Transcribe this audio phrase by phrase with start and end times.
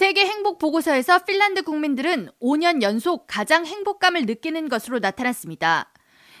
[0.00, 5.92] 세계 행복 보고서에서 핀란드 국민들은 5년 연속 가장 행복감을 느끼는 것으로 나타났습니다.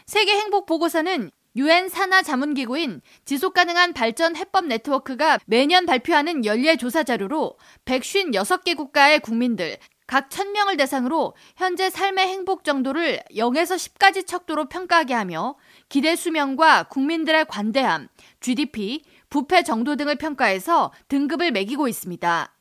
[0.06, 6.76] 세계 행복 보고서는 유엔 산하 자문 기구인 지속 가능한 발전 해법 네트워크가 매년 발표하는 연례
[6.76, 14.70] 조사 자료로 156개 국가의 국민들 각 1000명을 대상으로 현재 삶의 행복 정도를 0에서 10까지 척도로
[14.70, 15.56] 평가하게 하며
[15.90, 18.08] 기대 수명과 국민들의 관대함,
[18.40, 22.54] GDP, 부패 정도 등을 평가해서 등급을 매기고 있습니다.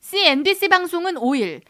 [0.00, 1.60] CNBC 방송은 5일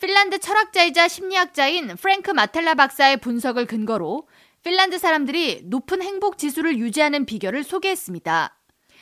[0.00, 4.26] 핀란드 철학자이자 심리학자인 프랭크 마텔라 박사의 분석을 근거로
[4.62, 8.58] 핀란드 사람들이 높은 행복 지수를 유지하는 비결을 소개했습니다.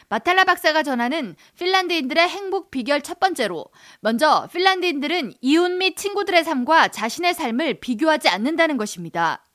[0.08, 3.66] 마탈라 박사가 전하는 핀란드인들의 행복 비결 첫 번째로
[4.00, 9.46] 먼저 핀란드인들은 이웃 및 친구들의 삶과 자신의 삶을 비교하지 않는다는 것입니다.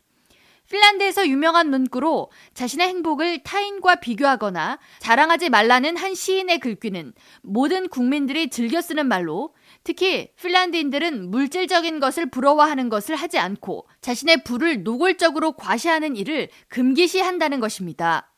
[0.70, 8.82] 핀란드에서 유명한 문구로 자신의 행복을 타인과 비교하거나 자랑하지 말라는 한 시인의 글귀는 모든 국민들이 즐겨
[8.82, 9.54] 쓰는 말로
[9.84, 18.34] 특히 핀란드인들은 물질적인 것을 부러워하는 것을 하지 않고 자신의 부를 노골적으로 과시하는 일을 금기시한다는 것입니다.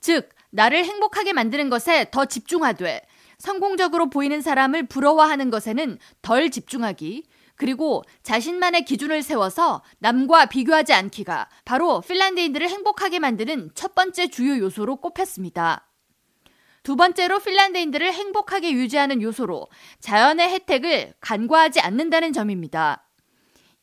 [0.00, 3.02] 즉, 나를 행복하게 만드는 것에 더 집중하되
[3.38, 7.24] 성공적으로 보이는 사람을 부러워하는 것에는 덜 집중하기,
[7.60, 14.96] 그리고 자신만의 기준을 세워서 남과 비교하지 않기가 바로 핀란드인들을 행복하게 만드는 첫 번째 주요 요소로
[14.96, 15.86] 꼽혔습니다.
[16.82, 19.68] 두 번째로 핀란드인들을 행복하게 유지하는 요소로
[20.00, 23.06] 자연의 혜택을 간과하지 않는다는 점입니다.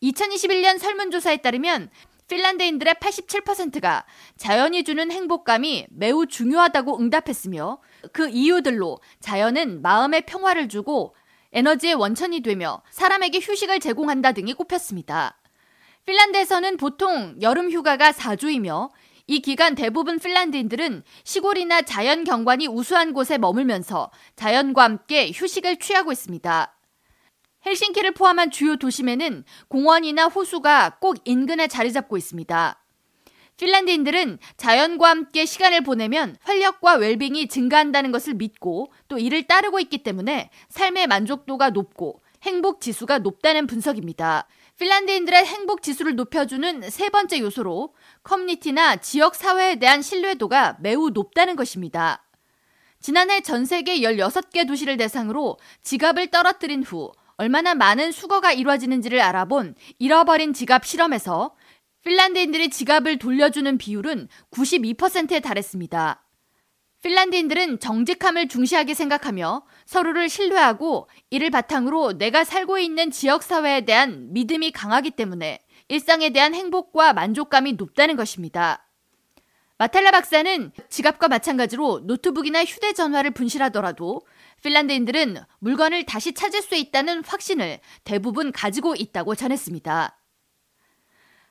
[0.01, 1.91] 2021년 설문조사에 따르면
[2.29, 4.05] 핀란드인들의 87%가
[4.37, 7.77] 자연이 주는 행복감이 매우 중요하다고 응답했으며
[8.11, 11.13] 그 이유들로 자연은 마음의 평화를 주고
[11.53, 15.39] 에너지의 원천이 되며 사람에게 휴식을 제공한다 등이 꼽혔습니다.
[16.05, 18.89] 핀란드에서는 보통 여름 휴가가 4주이며
[19.27, 26.73] 이 기간 대부분 핀란드인들은 시골이나 자연 경관이 우수한 곳에 머물면서 자연과 함께 휴식을 취하고 있습니다.
[27.65, 32.81] 헬싱키를 포함한 주요 도심에는 공원이나 호수가 꼭 인근에 자리 잡고 있습니다.
[33.57, 40.51] 핀란드인들은 자연과 함께 시간을 보내면 활력과 웰빙이 증가한다는 것을 믿고 또 이를 따르고 있기 때문에
[40.69, 44.47] 삶의 만족도가 높고 행복 지수가 높다는 분석입니다.
[44.77, 52.23] 핀란드인들의 행복 지수를 높여주는 세 번째 요소로 커뮤니티나 지역 사회에 대한 신뢰도가 매우 높다는 것입니다.
[52.99, 60.53] 지난해 전 세계 16개 도시를 대상으로 지갑을 떨어뜨린 후 얼마나 많은 수거가 이루어지는지를 알아본 잃어버린
[60.53, 61.55] 지갑 실험에서
[62.03, 66.23] 핀란드인들이 지갑을 돌려주는 비율은 92%에 달했습니다.
[67.03, 75.11] 핀란드인들은 정직함을 중시하게 생각하며 서로를 신뢰하고 이를 바탕으로 내가 살고 있는 지역사회에 대한 믿음이 강하기
[75.11, 75.59] 때문에
[75.89, 78.83] 일상에 대한 행복과 만족감이 높다는 것입니다.
[79.77, 84.21] 마탈라 박사는 지갑과 마찬가지로 노트북이나 휴대전화를 분실하더라도
[84.63, 90.17] 핀란드인들은 물건을 다시 찾을 수 있다는 확신을 대부분 가지고 있다고 전했습니다.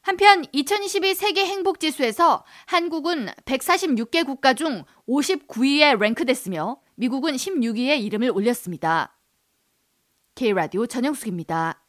[0.07, 9.19] 한편 2022 세계 행복 지수에서 한국은 146개 국가 중 59위에 랭크됐으며 미국은 16위에 이름을 올렸습니다.
[10.37, 11.86] K라디오 전영숙입니다.